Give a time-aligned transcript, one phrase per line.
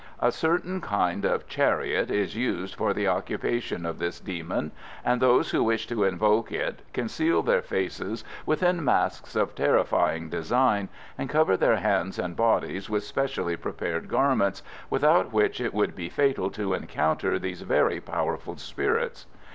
[0.19, 4.71] A certain kind of chariot is used for the occupation of this demon,
[5.05, 10.89] and those who wish to invoke it conceal their faces within masks of terrifying design,
[11.19, 16.09] and cover their hands and bodies with specially prepared garments, without which it would be
[16.09, 19.27] fatal to encounter these very powerful spirits.